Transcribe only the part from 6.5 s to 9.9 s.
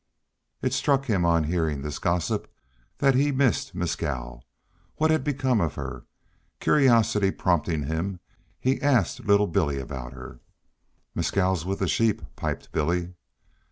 Curiosity prompting him, he asked little Billy